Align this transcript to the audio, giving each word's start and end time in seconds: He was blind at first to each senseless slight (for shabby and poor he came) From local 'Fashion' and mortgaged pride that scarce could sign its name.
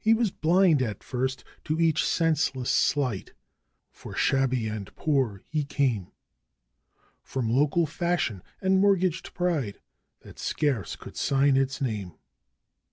He 0.00 0.14
was 0.14 0.32
blind 0.32 0.82
at 0.82 1.04
first 1.04 1.44
to 1.62 1.80
each 1.80 2.04
senseless 2.04 2.70
slight 2.72 3.34
(for 3.92 4.12
shabby 4.12 4.66
and 4.66 4.92
poor 4.96 5.42
he 5.48 5.62
came) 5.62 6.08
From 7.22 7.48
local 7.48 7.86
'Fashion' 7.86 8.42
and 8.60 8.80
mortgaged 8.80 9.32
pride 9.32 9.78
that 10.22 10.40
scarce 10.40 10.96
could 10.96 11.16
sign 11.16 11.56
its 11.56 11.80
name. 11.80 12.14